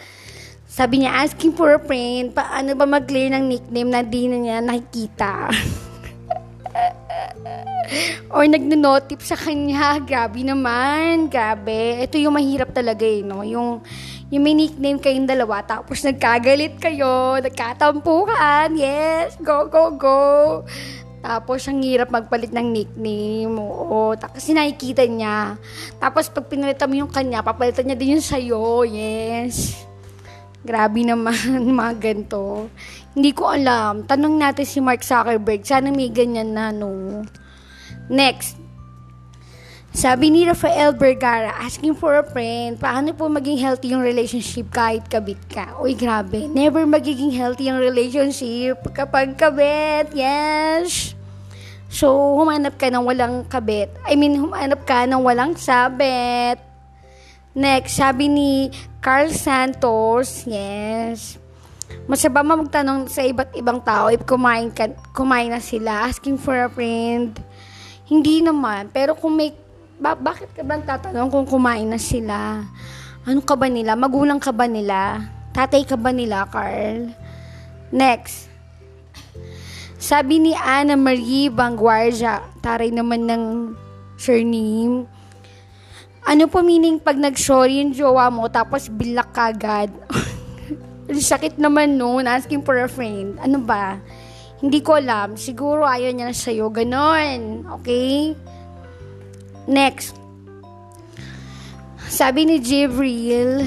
sabi 0.67 1.03
niya, 1.03 1.25
asking 1.25 1.57
for 1.57 1.75
a 1.75 1.81
friend, 1.81 2.31
paano 2.31 2.77
ba 2.77 2.85
mag-clear 2.85 3.33
ng 3.33 3.49
nickname 3.49 3.89
na 3.91 4.01
di 4.05 4.29
na 4.29 4.37
niya 4.37 4.57
nakikita? 4.63 5.49
Or 8.35 8.43
nagno-notif 8.43 9.23
sa 9.23 9.39
kanya, 9.39 10.03
grabe 10.03 10.43
naman, 10.43 11.31
grabe. 11.31 12.03
Ito 12.03 12.19
yung 12.19 12.35
mahirap 12.35 12.75
talaga 12.75 13.07
eh, 13.07 13.23
no? 13.23 13.47
Yung, 13.47 13.79
Yung 14.27 14.43
may 14.43 14.51
nickname 14.51 14.99
kayong 14.99 15.23
dalawa, 15.23 15.63
tapos 15.63 16.03
nagkagalit 16.03 16.75
kayo, 16.83 17.39
nagkatampukan, 17.39 18.75
yes, 18.75 19.39
go, 19.39 19.71
go, 19.71 19.95
go. 19.95 20.19
Tapos, 21.27 21.59
ang 21.67 21.83
hirap 21.83 22.07
magpalit 22.07 22.55
ng 22.55 22.71
nickname. 22.71 23.51
Oo, 23.59 24.15
kasi 24.15 24.55
nakikita 24.55 25.03
niya. 25.03 25.59
Tapos, 25.99 26.31
pag 26.31 26.47
pinalitan 26.47 26.87
mo 26.87 27.03
yung 27.03 27.11
kanya, 27.11 27.43
papalitan 27.43 27.83
niya 27.83 27.99
din 27.99 28.15
yung 28.15 28.23
sa'yo. 28.23 28.87
Yes. 28.87 29.75
Grabe 30.63 31.03
naman, 31.03 31.35
mga 31.83 31.99
ganito. 31.99 32.71
Hindi 33.11 33.35
ko 33.35 33.51
alam. 33.51 34.07
Tanong 34.07 34.39
natin 34.39 34.63
si 34.63 34.79
Mark 34.79 35.03
Zuckerberg. 35.03 35.67
Sana 35.67 35.91
may 35.91 36.07
ganyan 36.07 36.55
na, 36.55 36.71
no? 36.71 37.27
Next. 38.07 38.55
Sabi 39.91 40.31
ni 40.31 40.47
Rafael 40.47 40.95
Vergara, 40.95 41.59
asking 41.59 41.97
for 41.97 42.15
a 42.15 42.23
friend, 42.23 42.79
paano 42.79 43.11
po 43.11 43.27
maging 43.27 43.59
healthy 43.59 43.91
yung 43.91 44.05
relationship 44.05 44.71
kahit 44.71 45.03
kabit 45.11 45.41
ka? 45.51 45.75
Uy, 45.81 45.91
grabe. 45.91 46.47
Never 46.47 46.87
magiging 46.87 47.35
healthy 47.35 47.67
yung 47.67 47.83
relationship 47.83 48.79
kapag 48.95 49.35
kabit. 49.35 50.15
Yes. 50.15 51.16
So, 51.87 52.35
humanap 52.35 52.75
ka 52.75 52.91
ng 52.91 53.03
walang 53.07 53.47
kabit. 53.47 53.91
I 54.03 54.19
mean, 54.19 54.35
humanap 54.35 54.83
ka 54.83 55.07
ng 55.07 55.23
walang 55.23 55.55
sabit. 55.55 56.59
Next, 57.57 57.97
sabi 57.97 58.27
ni 58.29 58.69
Carl 58.99 59.31
Santos, 59.33 60.45
yes. 60.45 61.39
Masaba 62.05 62.43
magtanong 62.43 63.07
sa 63.07 63.23
iba't 63.23 63.55
ibang 63.55 63.79
tao 63.81 64.11
if 64.11 64.21
kumain, 64.27 64.69
ka, 64.69 64.91
kumain 65.15 65.49
na 65.51 65.63
sila, 65.63 66.05
asking 66.05 66.35
for 66.35 66.55
a 66.55 66.69
friend. 66.69 67.39
Hindi 68.07 68.43
naman. 68.43 68.91
Pero 68.91 69.15
kung 69.15 69.35
may 69.35 69.55
ba, 69.97 70.13
bakit 70.13 70.53
ka 70.53 70.61
ba 70.61 70.77
tatanong 70.77 71.33
kung 71.33 71.47
kumain 71.49 71.87
na 71.89 71.97
sila? 71.97 72.61
Ano 73.25 73.41
ka 73.41 73.57
ba 73.57 73.67
nila? 73.67 73.97
Magulang 73.97 74.39
ka 74.39 74.53
ba 74.53 74.69
nila? 74.69 75.25
Tatay 75.51 75.83
ka 75.83 75.97
ba 75.97 76.13
nila, 76.13 76.45
Carl? 76.47 77.11
Next. 77.89 78.46
Sabi 79.97 80.37
ni 80.37 80.53
Ana 80.53 80.93
Marie 80.93 81.49
Vanguardia, 81.49 82.45
taray 82.61 82.93
naman 82.93 83.25
ng 83.25 83.43
surname. 84.13 85.09
Ano 86.21 86.45
po 86.45 86.61
meaning 86.61 87.01
pag 87.01 87.17
nag-sorry 87.17 87.81
yung 87.81 87.97
jowa 87.97 88.29
mo 88.29 88.45
tapos 88.45 88.93
bilak 88.93 89.33
ka 89.33 89.49
agad? 89.49 89.89
Sakit 91.09 91.57
naman 91.57 91.97
no, 91.97 92.21
asking 92.21 92.61
for 92.61 92.77
a 92.77 92.85
friend. 92.85 93.41
Ano 93.41 93.57
ba? 93.57 93.97
Hindi 94.61 94.85
ko 94.85 95.01
alam. 95.01 95.33
Siguro 95.33 95.85
ayaw 95.85 96.13
niya 96.13 96.29
na 96.29 96.35
sa'yo. 96.35 96.69
Ganon. 96.69 97.65
Okay? 97.81 98.37
Next. 99.65 100.13
Sabi 102.05 102.45
ni 102.45 102.57
Jibril, 102.61 103.65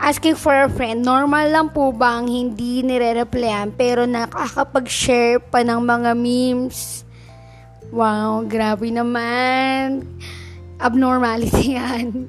asking 0.00 0.40
for 0.40 0.56
a 0.56 0.68
friend, 0.72 1.04
normal 1.04 1.46
lang 1.52 1.68
po 1.70 1.92
bang 1.92 2.24
hindi 2.24 2.80
nire-replyan 2.80 3.76
pero 3.76 4.08
nakakapag-share 4.08 5.38
pa 5.38 5.60
ng 5.60 5.80
mga 5.80 6.10
memes? 6.16 7.04
Wow, 7.92 8.46
grabe 8.48 8.88
naman. 8.88 10.08
Abnormality 10.80 11.74
yan. 11.78 12.24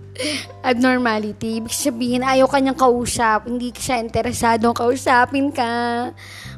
Abnormality. 0.60 1.64
Ibig 1.64 1.72
sabihin, 1.72 2.28
ayaw 2.28 2.52
kanyang 2.52 2.76
kausap. 2.76 3.48
Hindi 3.48 3.72
siya 3.72 4.04
interesado 4.04 4.76
kausapin 4.76 5.56
ka. 5.56 6.12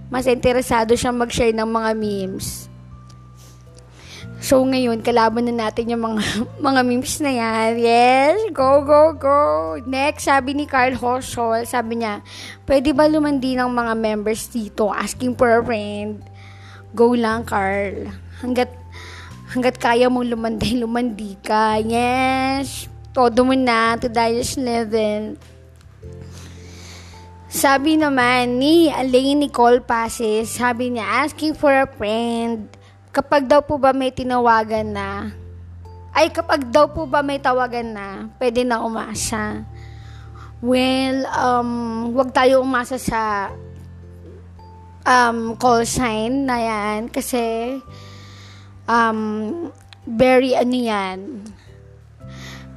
Mas 0.09 0.25
interesado 0.25 0.97
siya 0.97 1.13
mag-share 1.13 1.53
ng 1.53 1.69
mga 1.69 1.91
memes. 1.93 2.72
So, 4.43 4.59
ngayon, 4.59 4.99
kalaban 5.07 5.47
na 5.47 5.55
natin 5.55 5.95
yung 5.95 6.03
mga, 6.03 6.19
mga 6.67 6.81
memes 6.83 7.15
na 7.23 7.31
yan. 7.31 7.79
Yes, 7.79 8.35
go, 8.51 8.83
go, 8.83 9.15
go. 9.15 9.39
Next, 9.87 10.27
sabi 10.27 10.51
ni 10.51 10.67
Carl 10.67 10.99
Hosol, 10.99 11.63
sabi 11.63 12.03
niya, 12.03 12.19
pwede 12.67 12.91
ba 12.91 13.07
lumandi 13.07 13.55
ng 13.55 13.71
mga 13.71 13.95
members 13.95 14.51
dito 14.51 14.91
asking 14.91 15.39
for 15.39 15.47
a 15.47 15.63
friend? 15.63 16.19
Go 16.91 17.15
lang, 17.15 17.47
Carl. 17.47 18.11
Hanggat, 18.43 18.67
hanggat 19.55 19.79
kaya 19.79 20.11
mong 20.11 20.27
lumandi, 20.27 20.75
lumandi 20.83 21.39
ka. 21.39 21.79
Yes, 21.79 22.91
todo 23.15 23.47
mo 23.47 23.55
na 23.55 23.95
to 23.95 24.11
highest 24.11 24.59
level. 24.59 25.39
Sabi 27.47 27.95
naman 27.95 28.59
ni 28.59 28.91
Elaine 28.91 29.47
Nicole 29.47 29.79
Pases, 29.79 30.51
sabi 30.51 30.99
niya, 30.99 31.23
asking 31.23 31.55
for 31.55 31.71
a 31.71 31.87
friend 31.87 32.82
kapag 33.13 33.45
daw 33.45 33.61
po 33.61 33.77
ba 33.77 33.93
may 33.93 34.09
tinawagan 34.09 34.89
na, 34.89 35.29
ay 36.13 36.33
kapag 36.33 36.73
daw 36.73 36.89
po 36.89 37.05
ba 37.05 37.21
may 37.21 37.37
tawagan 37.37 37.93
na, 37.93 38.07
pwede 38.41 38.65
na 38.65 38.81
umasa. 38.81 39.61
Well, 40.57 41.29
um, 41.29 41.71
wag 42.17 42.33
tayo 42.33 42.65
umasa 42.65 42.97
sa 42.97 43.53
um, 45.05 45.53
call 45.61 45.85
sign 45.85 46.49
na 46.49 46.57
yan 46.57 47.13
kasi 47.13 47.77
um, 48.89 49.69
very 50.09 50.57
ano 50.57 50.73
yan, 50.73 51.17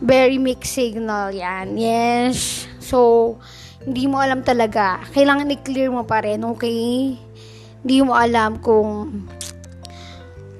very 0.04 0.36
mixed 0.36 0.76
signal 0.76 1.32
yan. 1.32 1.80
Yes. 1.80 2.68
So, 2.84 3.40
hindi 3.86 4.04
mo 4.04 4.20
alam 4.20 4.44
talaga. 4.44 5.00
Kailangan 5.16 5.54
i-clear 5.56 5.88
mo 5.88 6.04
pa 6.04 6.20
rin, 6.20 6.44
okay? 6.44 7.16
Hindi 7.80 7.98
mo 8.02 8.18
alam 8.18 8.58
kung 8.58 9.24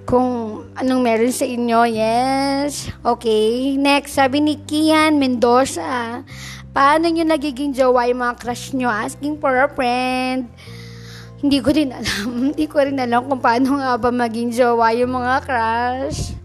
kung 0.07 0.63
anong 0.79 1.03
meron 1.03 1.35
sa 1.35 1.43
inyo. 1.43 1.83
Yes. 1.91 2.89
Okay. 3.03 3.75
Next, 3.75 4.15
sabi 4.15 4.39
ni 4.39 4.55
Kian 4.63 5.19
Mendoza. 5.19 6.23
Paano 6.71 7.11
nyo 7.11 7.27
nagiging 7.27 7.75
jowa 7.75 8.07
yung 8.07 8.23
mga 8.23 8.39
crush 8.39 8.71
nyo? 8.71 8.87
Asking 8.87 9.43
for 9.43 9.51
a 9.59 9.67
friend. 9.67 10.47
Hindi 11.43 11.59
ko 11.59 11.75
din 11.75 11.91
alam. 11.91 12.27
Hindi 12.55 12.65
ko 12.71 12.87
rin 12.87 12.97
alam 13.03 13.27
kung 13.27 13.43
paano 13.43 13.83
nga 13.83 13.99
ba 13.99 14.15
maging 14.15 14.55
jowa 14.55 14.95
yung 14.95 15.11
mga 15.11 15.35
crush. 15.43 16.39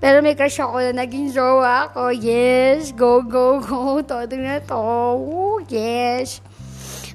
Pero 0.00 0.24
may 0.24 0.38
crush 0.38 0.56
ako 0.62 0.80
na 0.88 1.04
naging 1.04 1.28
jowa 1.28 1.92
ko. 1.92 2.08
Yes. 2.08 2.96
Go, 2.96 3.20
go, 3.20 3.60
go. 3.60 4.00
Todo 4.08 4.32
na 4.40 4.64
to. 4.64 4.80
Ooh, 5.20 5.60
yes. 5.68 6.40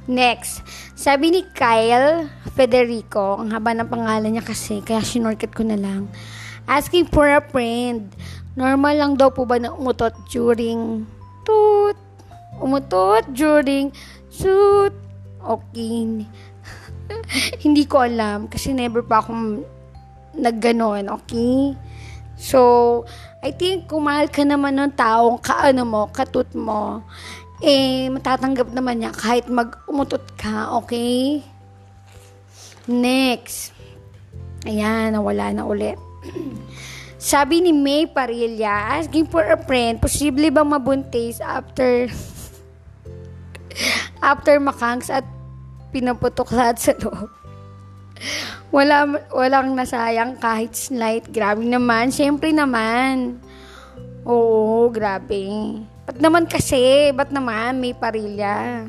Next. 0.04 0.60
Sabi 1.00 1.32
ni 1.32 1.42
Kyle 1.56 2.28
Federico, 2.54 3.40
ang 3.40 3.56
haba 3.56 3.72
ng 3.72 3.88
pangalan 3.88 4.36
niya 4.36 4.44
kasi, 4.44 4.84
kaya 4.84 5.00
sinorket 5.00 5.56
ko 5.56 5.64
na 5.64 5.80
lang. 5.80 6.12
Asking 6.68 7.08
for 7.08 7.28
a 7.28 7.40
friend. 7.40 8.12
Normal 8.54 8.96
lang 9.00 9.14
daw 9.16 9.34
po 9.34 9.48
ba 9.48 9.58
na 9.58 9.74
umutot 9.74 10.14
during 10.30 11.08
toot? 11.48 11.98
Umutot 12.60 13.26
during 13.32 13.90
shoot? 14.30 14.94
Okay. 15.42 16.28
Hindi 17.64 17.84
ko 17.90 18.06
alam 18.06 18.46
kasi 18.52 18.72
never 18.76 19.02
pa 19.02 19.24
akong 19.24 19.66
nagganon, 20.38 21.10
okay? 21.10 21.74
So, 22.38 23.04
I 23.44 23.52
think 23.52 23.92
kung 23.92 24.08
mahal 24.08 24.28
ka 24.32 24.44
naman 24.44 24.80
ng 24.80 24.94
taong 24.96 25.40
kaano 25.40 25.84
mo, 25.84 26.02
katut 26.10 26.48
mo, 26.56 27.04
eh, 27.64 28.12
matatanggap 28.12 28.76
naman 28.76 29.00
niya 29.00 29.16
kahit 29.16 29.48
mag-umutot 29.48 30.22
ka, 30.36 30.76
okay? 30.76 31.40
Next. 32.92 33.72
Ayan, 34.68 35.16
nawala 35.16 35.56
na 35.56 35.64
ulit. 35.64 35.96
Sabi 37.24 37.64
ni 37.64 37.72
May 37.72 38.04
Parilla, 38.04 39.00
asking 39.00 39.32
for 39.32 39.48
a 39.48 39.56
friend, 39.56 40.04
posible 40.04 40.52
bang 40.52 40.68
mabuntis 40.68 41.40
after 41.40 42.12
after 44.20 44.60
makangs 44.60 45.08
at 45.08 45.24
pinaputok 45.96 46.52
lahat 46.52 46.76
sa 46.76 46.92
loob? 47.00 47.32
Wala, 48.76 49.08
walang 49.32 49.78
nasayang 49.78 50.36
kahit 50.42 50.76
slight. 50.76 51.30
Grabe 51.32 51.64
naman. 51.64 52.10
Siyempre 52.12 52.52
naman. 52.52 53.40
Oo, 54.26 54.90
grabe. 54.90 55.78
Ba't 56.04 56.20
naman 56.20 56.44
kasi? 56.52 57.12
Ba't 57.16 57.32
naman 57.32 57.80
may 57.80 57.96
parilya? 57.96 58.84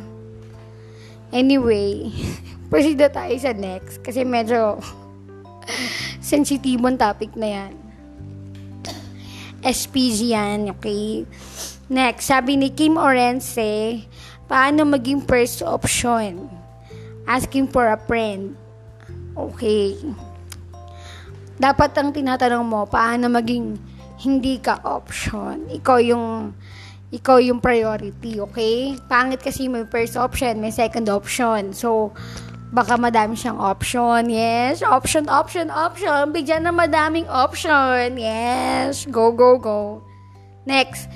Anyway, 1.31 2.11
proceed 2.71 2.99
na 2.99 3.11
tayo 3.11 3.35
sa 3.39 3.55
next. 3.55 4.03
Kasi 4.03 4.27
medyo 4.27 4.83
sensitibong 6.23 6.99
topic 6.99 7.35
na 7.39 7.49
yan. 7.63 7.73
SPG 9.65 10.37
yan, 10.37 10.61
okay? 10.77 11.25
Next, 11.89 12.29
sabi 12.29 12.61
ni 12.61 12.69
Kim 12.69 13.01
Orense, 13.01 14.03
paano 14.45 14.85
maging 14.85 15.25
first 15.25 15.65
option? 15.65 16.51
Asking 17.25 17.73
for 17.73 17.89
a 17.89 17.97
friend. 17.97 18.59
Okay. 19.33 19.97
Dapat 21.57 21.97
ang 21.97 22.13
tinatanong 22.13 22.67
mo, 22.67 22.85
paano 22.85 23.31
maging 23.33 23.81
hindi 24.21 24.61
ka 24.61 24.85
option? 24.85 25.65
Ikaw 25.73 25.99
yung 26.05 26.53
ikaw 27.15 27.39
yung 27.39 27.63
priority, 27.63 28.43
okay? 28.43 28.99
Pangit 29.07 29.39
kasi 29.39 29.71
may 29.71 29.87
first 29.87 30.19
option, 30.19 30.59
may 30.59 30.75
second 30.75 31.07
option. 31.07 31.71
So, 31.71 32.11
baka 32.75 32.99
madami 32.99 33.39
siyang 33.39 33.63
option. 33.63 34.27
Yes, 34.27 34.83
option, 34.83 35.31
option, 35.31 35.71
option. 35.71 36.35
Bigyan 36.35 36.67
na 36.67 36.75
madaming 36.75 37.31
option. 37.31 38.19
Yes, 38.19 39.07
go, 39.07 39.31
go, 39.31 39.63
go. 39.63 40.03
Next. 40.67 41.07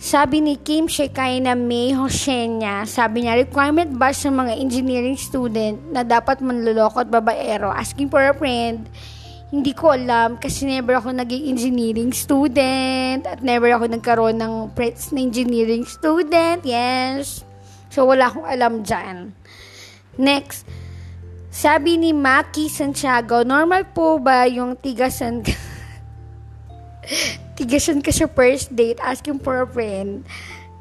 Sabi 0.00 0.40
ni 0.40 0.56
Kim 0.56 0.88
Shekay 0.88 1.44
na 1.44 1.52
May 1.52 1.92
Hoshenya, 1.92 2.88
sabi 2.88 3.28
niya, 3.28 3.36
requirement 3.36 4.00
ba 4.00 4.16
sa 4.16 4.32
mga 4.32 4.56
engineering 4.56 5.20
student 5.20 5.76
na 5.92 6.00
dapat 6.00 6.40
manluloko 6.40 7.04
at 7.04 7.12
babaero? 7.12 7.68
Asking 7.68 8.08
for 8.08 8.24
a 8.24 8.32
friend. 8.32 8.88
Hindi 9.50 9.74
ko 9.74 9.90
alam 9.90 10.38
kasi 10.38 10.62
never 10.62 10.94
ako 10.94 11.10
naging 11.10 11.50
engineering 11.50 12.14
student 12.14 13.26
at 13.26 13.42
never 13.42 13.66
ako 13.74 13.90
nagkaroon 13.90 14.38
ng 14.38 14.70
friends 14.78 15.10
na 15.10 15.26
engineering 15.26 15.82
student. 15.82 16.62
Yes. 16.62 17.42
So, 17.90 18.06
wala 18.06 18.30
akong 18.30 18.46
alam 18.46 18.86
dyan. 18.86 19.34
Next. 20.14 20.62
Sabi 21.50 21.98
ni 21.98 22.14
Maki 22.14 22.70
Santiago, 22.70 23.42
normal 23.42 23.90
po 23.90 24.22
ba 24.22 24.46
yung 24.46 24.78
tigasan 24.78 25.42
tigasan 27.58 28.06
ka 28.06 28.14
sa 28.14 28.30
first 28.30 28.70
date, 28.70 29.02
asking 29.02 29.42
for 29.42 29.62
a 29.62 29.66
friend. 29.66 30.22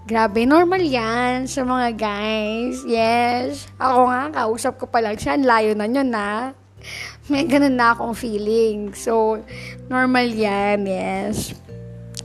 Grabe, 0.06 0.46
normal 0.46 0.86
yan 0.86 1.50
sa 1.50 1.66
mga 1.66 1.98
guys. 1.98 2.86
Yes. 2.86 3.66
Ako 3.82 4.14
nga, 4.14 4.30
kausap 4.30 4.78
ko 4.78 4.86
pa 4.86 5.02
lang 5.02 5.18
siya. 5.18 5.38
Layo 5.38 5.74
na 5.74 5.90
yun, 5.90 6.10
na. 6.10 6.54
May 7.30 7.46
ganun 7.46 7.78
na 7.78 7.94
akong 7.94 8.18
feeling. 8.18 8.94
So, 8.98 9.44
normal 9.88 10.30
yan, 10.34 10.90
yes. 10.90 11.54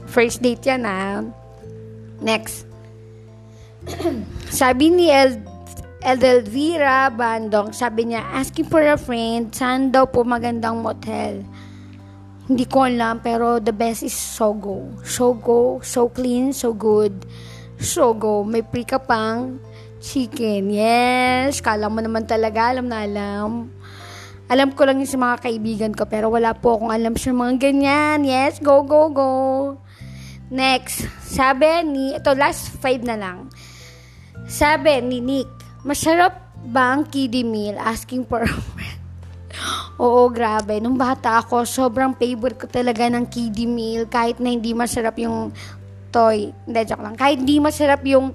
First 0.09 0.41
date 0.41 0.65
yan, 0.65 0.87
ha. 0.87 1.21
Next. 2.21 2.65
sabi 4.49 4.89
ni 4.89 5.13
El 5.13 5.37
Edelvira 6.05 7.09
Bandong, 7.09 7.73
sabi 7.73 8.13
niya, 8.13 8.21
asking 8.29 8.69
for 8.69 8.85
a 8.85 8.93
friend, 8.93 9.49
saan 9.49 9.89
daw 9.89 10.05
po 10.05 10.21
magandang 10.21 10.77
motel? 10.77 11.41
Hindi 12.45 12.69
ko 12.69 12.85
alam, 12.85 13.17
pero 13.25 13.57
the 13.57 13.73
best 13.73 14.05
is 14.05 14.13
Sogo. 14.13 14.85
Sogo, 15.01 15.81
so 15.81 16.05
clean, 16.05 16.53
so 16.53 16.77
good. 16.77 17.25
Sogo, 17.81 18.45
may 18.45 18.61
pre 18.61 18.85
pang 18.85 19.57
chicken. 19.97 20.69
Yes, 20.69 21.57
kala 21.57 21.89
mo 21.89 22.05
naman 22.05 22.29
talaga, 22.29 22.69
alam 22.69 22.85
na 22.85 23.01
alam. 23.01 23.73
Alam 24.45 24.77
ko 24.77 24.85
lang 24.85 25.01
yung 25.01 25.09
sa 25.09 25.17
mga 25.17 25.37
kaibigan 25.41 25.93
ko, 25.97 26.05
pero 26.05 26.29
wala 26.29 26.53
po 26.53 26.77
akong 26.77 26.93
alam 26.93 27.17
sa 27.17 27.33
mga 27.33 27.53
ganyan. 27.57 28.21
Yes, 28.21 28.61
go, 28.61 28.85
go, 28.85 29.09
go. 29.09 29.31
Next, 30.53 31.09
sabi 31.25 31.65
ni, 31.81 32.13
ito 32.13 32.29
last 32.37 32.77
five 32.77 33.01
na 33.01 33.17
lang. 33.17 33.49
Sabi 34.45 35.01
ni 35.01 35.17
Nick, 35.17 35.49
masarap 35.81 36.37
ba 36.61 36.93
ang 36.93 37.09
kiddie 37.09 37.41
meal? 37.41 37.81
Asking 37.81 38.29
for. 38.29 38.45
Oo, 40.05 40.29
grabe. 40.29 40.77
Nung 40.77 40.99
bata 40.99 41.41
ako, 41.41 41.65
sobrang 41.65 42.13
favorite 42.13 42.61
ko 42.61 42.67
talaga 42.69 43.09
ng 43.09 43.25
kiddie 43.25 43.65
meal. 43.65 44.05
Kahit 44.05 44.37
na 44.37 44.53
hindi 44.53 44.77
masarap 44.77 45.17
yung 45.17 45.49
toy. 46.13 46.53
Hindi, 46.63 46.79
joke 46.87 47.03
lang. 47.03 47.15
Kahit 47.19 47.43
hindi 47.43 47.59
masarap 47.59 48.05
yung, 48.07 48.31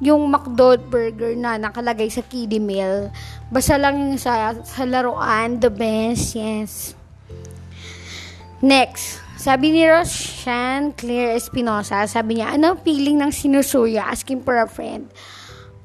yung 0.00 0.22
McDo 0.32 0.80
burger 0.88 1.36
na 1.36 1.60
nakalagay 1.60 2.08
sa 2.08 2.24
kiddie 2.24 2.62
meal. 2.62 3.12
Basta 3.48 3.80
lang 3.80 3.96
yung 3.96 4.20
sa, 4.20 4.52
sa 4.60 4.84
laruan, 4.84 5.56
the 5.56 5.72
best, 5.72 6.36
yes. 6.36 6.92
Next, 8.60 9.22
sabi 9.40 9.72
ni 9.72 9.86
Roshan 9.86 10.92
Claire 10.92 11.38
Espinosa, 11.38 12.04
sabi 12.04 12.42
niya, 12.42 12.58
ano 12.58 12.76
feeling 12.82 13.22
ng 13.22 13.32
sinusuya 13.32 14.10
asking 14.10 14.44
for 14.44 14.58
a 14.58 14.68
friend? 14.68 15.08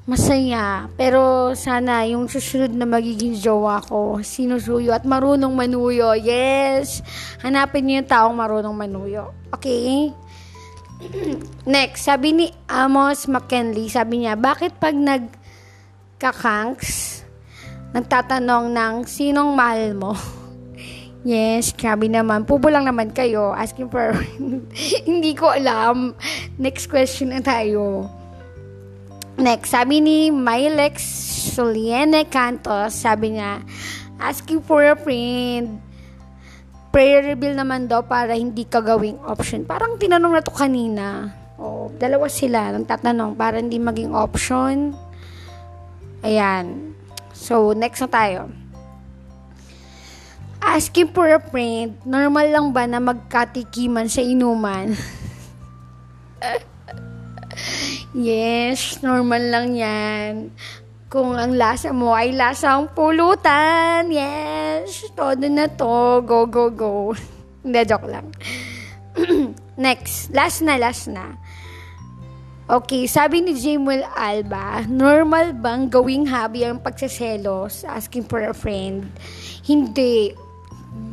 masaya. 0.04 0.92
Pero 1.00 1.56
sana 1.56 2.04
yung 2.04 2.28
susunod 2.28 2.76
na 2.76 2.84
magiging 2.84 3.40
jowa 3.40 3.80
ko, 3.84 4.20
sinusuyo 4.20 4.92
at 4.92 5.08
marunong 5.08 5.52
manuyo. 5.52 6.12
Yes! 6.12 7.00
Hanapin 7.40 7.88
niyo 7.88 8.04
yung 8.04 8.08
taong 8.08 8.36
marunong 8.36 8.76
manuyo. 8.76 9.32
Okay? 9.52 10.12
Next, 11.68 12.04
sabi 12.04 12.32
ni 12.36 12.52
Amos 12.68 13.26
McKinley, 13.26 13.88
sabi 13.88 14.18
niya, 14.24 14.36
bakit 14.36 14.76
pag 14.76 14.94
nagkakanks, 14.94 17.13
nagtatanong 17.94 18.74
ng 18.74 18.94
sinong 19.06 19.54
mahal 19.54 19.94
mo? 19.94 20.12
Yes, 21.24 21.72
grabe 21.72 22.04
naman. 22.04 22.44
Pubo 22.44 22.68
lang 22.68 22.84
naman 22.84 23.08
kayo. 23.08 23.56
Asking 23.56 23.88
for... 23.88 24.12
Hindi 25.08 25.32
ko 25.32 25.56
alam. 25.56 26.12
Next 26.60 26.92
question 26.92 27.32
na 27.32 27.40
tayo. 27.40 28.12
Next, 29.40 29.72
sabi 29.72 30.04
ni 30.04 30.28
Milex 30.28 31.00
Soliene 31.56 32.28
Cantos, 32.28 32.92
sabi 32.92 33.34
niya, 33.34 33.64
asking 34.20 34.60
for 34.62 34.84
a 34.84 34.94
friend, 34.94 35.80
prayer 36.94 37.24
reveal 37.26 37.58
naman 37.58 37.90
daw 37.90 38.06
para 38.06 38.38
hindi 38.38 38.62
ka 38.62 38.78
gawing 38.78 39.18
option. 39.26 39.66
Parang 39.66 39.98
tinanong 39.98 40.38
na 40.38 40.44
to 40.44 40.54
kanina. 40.54 41.34
Oh, 41.58 41.90
dalawa 41.98 42.30
sila 42.30 42.70
nang 42.70 42.86
tatanong 42.86 43.34
para 43.34 43.58
hindi 43.58 43.82
maging 43.82 44.14
option. 44.14 44.94
Ayan. 46.22 46.94
So, 47.44 47.76
next 47.76 48.00
na 48.00 48.08
tayo. 48.08 48.40
Asking 50.64 51.12
for 51.12 51.28
a 51.28 51.36
friend, 51.36 52.00
normal 52.08 52.48
lang 52.48 52.66
ba 52.72 52.88
na 52.88 53.04
magkatikiman 53.04 54.08
sa 54.08 54.24
inuman? 54.24 54.96
Yes, 58.14 59.02
normal 59.02 59.42
lang 59.50 59.74
yan. 59.74 60.54
Kung 61.10 61.34
ang 61.34 61.58
lasa 61.58 61.90
mo 61.90 62.14
ay 62.14 62.30
lasang 62.30 62.86
pulutan, 62.94 64.06
yes, 64.06 65.10
todo 65.18 65.50
na 65.50 65.66
to, 65.66 66.22
go, 66.22 66.46
go, 66.46 66.70
go. 66.70 67.10
Hindi, 67.66 67.82
joke 67.82 68.06
lang. 68.06 68.30
Next, 69.74 70.30
last 70.30 70.62
na, 70.62 70.78
last 70.78 71.10
na. 71.10 71.34
Okay, 72.64 73.04
sabi 73.04 73.44
ni 73.44 73.52
Jamuel 73.60 74.08
Alba, 74.16 74.88
normal 74.88 75.52
bang 75.52 75.84
gawing 75.92 76.24
hobby 76.24 76.64
ang 76.64 76.80
pagsaselos, 76.80 77.84
asking 77.84 78.24
for 78.24 78.40
a 78.40 78.56
friend? 78.56 79.04
Hindi. 79.68 80.32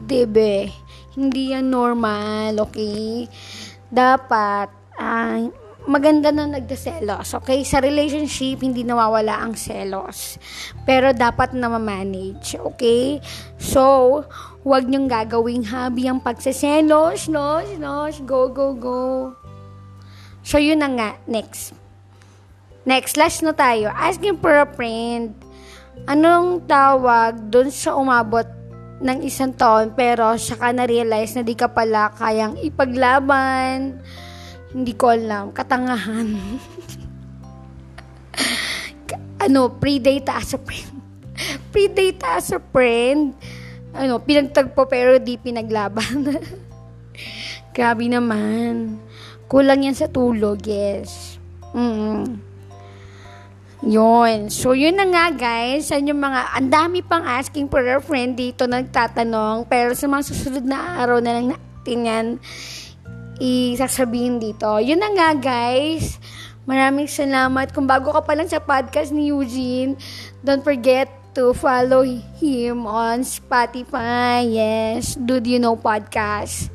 Debe. 0.08 0.72
Hindi 1.12 1.52
yan 1.52 1.68
normal, 1.68 2.56
okay? 2.56 3.28
Dapat, 3.92 4.72
uh, 4.96 5.52
maganda 5.92 6.32
na 6.32 6.48
nagdaselos. 6.48 7.36
Okay? 7.44 7.68
Sa 7.68 7.84
relationship, 7.84 8.64
hindi 8.64 8.88
nawawala 8.88 9.44
ang 9.44 9.60
selos. 9.60 10.40
Pero 10.88 11.12
dapat 11.12 11.52
na 11.52 11.68
ma-manage. 11.68 12.56
Okay? 12.64 13.20
So, 13.60 14.24
huwag 14.64 14.88
niyong 14.88 15.12
gagawing 15.12 15.68
hobby 15.68 16.08
ang 16.08 16.24
pagsaselos. 16.24 17.28
No? 17.28 17.60
No? 17.76 18.08
Go, 18.24 18.48
go, 18.48 18.72
go. 18.72 19.36
So, 20.42 20.58
yun 20.58 20.82
na 20.82 20.90
nga. 20.90 21.10
Next. 21.30 21.74
Next, 22.84 23.18
last 23.18 23.46
na 23.46 23.54
tayo. 23.54 23.94
Asking 23.94 24.42
for 24.42 24.62
a 24.62 24.68
friend. 24.68 25.38
Anong 26.10 26.66
tawag 26.66 27.38
dun 27.54 27.70
sa 27.70 27.94
umabot 27.94 28.46
ng 29.02 29.26
isang 29.26 29.54
taon 29.54 29.98
pero 29.98 30.38
siya 30.38 30.62
ka 30.62 30.70
na-realize 30.70 31.34
na 31.34 31.42
di 31.42 31.58
ka 31.58 31.66
pala 31.66 32.14
kayang 32.14 32.54
ipaglaban 32.62 33.98
hindi 34.72 34.96
ko 34.96 35.12
alam. 35.12 35.52
Katangahan. 35.52 36.32
ano, 39.44 39.68
pre-date 39.76 40.32
as 40.32 40.56
a 40.56 40.60
friend. 40.60 40.96
pre-date 41.76 42.24
as 42.24 42.56
a 42.56 42.60
friend. 42.72 43.36
Ano, 43.92 44.24
pinagtagpo 44.24 44.88
pero 44.88 45.20
di 45.20 45.36
pinaglaban. 45.36 46.40
Grabe 47.76 48.08
naman. 48.08 48.96
Kulang 49.52 49.84
yan 49.84 49.98
sa 50.00 50.08
tulog, 50.08 50.64
yes. 50.64 51.36
Mm. 51.76 52.40
Yun. 53.84 54.48
So, 54.48 54.72
yun 54.72 54.96
na 54.96 55.04
nga, 55.12 55.28
guys. 55.36 55.92
Yan 55.92 56.08
yung 56.08 56.24
mga, 56.24 56.56
ang 56.56 56.72
dami 56.72 57.04
pang 57.04 57.28
asking 57.28 57.68
for 57.68 57.84
a 57.84 58.00
friend 58.00 58.40
dito 58.40 58.64
nagtatanong. 58.64 59.68
Pero 59.68 59.92
sa 59.92 60.08
mga 60.08 60.24
susunod 60.24 60.64
na 60.64 61.04
araw 61.04 61.20
na 61.20 61.36
lang 61.36 61.52
natin 61.52 62.00
yan, 62.08 62.28
isasabihin 63.42 64.38
dito. 64.38 64.70
Yun 64.78 65.02
na 65.02 65.10
nga 65.18 65.34
guys. 65.34 66.22
Maraming 66.70 67.10
salamat. 67.10 67.74
Kung 67.74 67.90
bago 67.90 68.14
ka 68.14 68.22
pa 68.22 68.38
lang 68.38 68.46
sa 68.46 68.62
podcast 68.62 69.10
ni 69.10 69.34
Eugene, 69.34 69.98
don't 70.46 70.62
forget 70.62 71.10
to 71.34 71.58
follow 71.58 72.06
him 72.38 72.86
on 72.86 73.26
Spotify. 73.26 74.46
Yes, 74.46 75.18
Dude 75.18 75.50
You 75.50 75.58
Know 75.58 75.74
Podcast. 75.74 76.70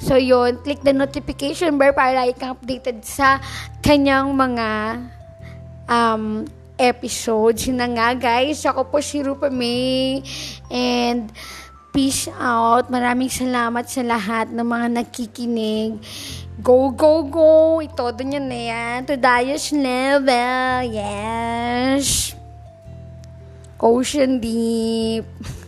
So 0.00 0.16
yun, 0.16 0.56
click 0.64 0.80
the 0.80 0.96
notification 0.96 1.76
bell 1.76 1.92
para 1.92 2.24
ikaw 2.24 2.56
updated 2.56 3.04
sa 3.04 3.36
kanyang 3.84 4.32
mga 4.32 4.68
um, 5.84 6.48
episodes. 6.80 7.68
Yun 7.68 7.84
na 7.84 7.88
nga 7.92 8.08
guys, 8.16 8.64
ako 8.64 8.88
po 8.88 9.04
si 9.04 9.20
Rupa 9.20 9.52
May 9.52 10.24
and 10.72 11.28
Peace 11.90 12.30
out. 12.38 12.86
Maraming 12.86 13.26
salamat 13.26 13.82
sa 13.90 14.06
lahat 14.06 14.54
ng 14.54 14.62
mga 14.62 14.86
nakikinig. 14.94 15.98
Go, 16.62 16.94
go, 16.94 17.26
go! 17.26 17.82
Ito 17.82 18.14
doon 18.14 18.38
yan 18.38 18.46
na 18.46 18.60
yan. 18.62 18.98
To 19.10 19.18
highest 19.18 19.74
level. 19.74 20.86
Yes. 20.86 22.38
Ocean 23.82 24.38
Deep. 24.38 25.26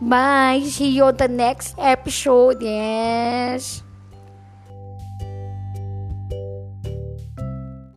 Bye. 0.00 0.62
See 0.66 0.90
you 0.90 1.04
on 1.04 1.16
the 1.16 1.28
next 1.28 1.74
episode. 1.78 2.62
Yes. 2.62 3.83